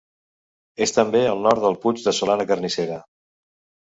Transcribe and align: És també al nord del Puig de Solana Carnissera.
És 0.85 0.93
també 0.95 1.19
al 1.31 1.43
nord 1.47 1.61
del 1.65 1.77
Puig 1.83 2.01
de 2.05 2.13
Solana 2.21 2.47
Carnissera. 2.53 2.97